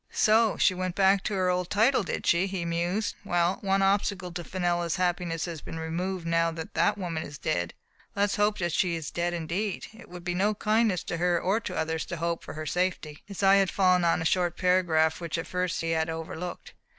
[0.09, 3.15] "So she went back to her old title, did she?" he mused.
[3.23, 7.75] "Well, one obstacle to Fenella's happiness has been removed now that that woman is dead.
[8.15, 9.85] Let us hope that she is dead indeed.
[9.93, 13.21] It would be no kindness to her or to others to hope for her safety."
[13.27, 16.73] His eye had fallen on a short paragraph, which at first he had overlooked.